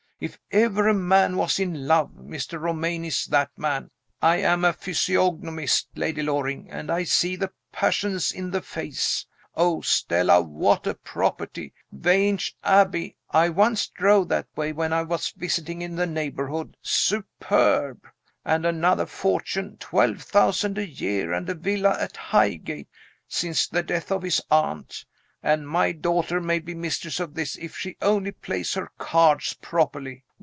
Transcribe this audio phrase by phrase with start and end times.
[0.23, 2.61] If ever a man was in love, Mr.
[2.61, 3.89] Romayne is that man.
[4.21, 9.25] I am a physiognomist, Lady Loring, and I see the passions in the face.
[9.55, 11.73] Oh, Stella, what a property!
[11.91, 13.17] Vange Abbey.
[13.31, 16.77] I once drove that way when I was visiting in the neighborhood.
[16.83, 18.05] Superb!
[18.45, 22.89] And another fortune (twelve thousand a year and a villa at Highgate)
[23.27, 25.05] since the death of his aunt.
[25.43, 30.23] And my daughter may be mistress of this if she only plays her cards properly.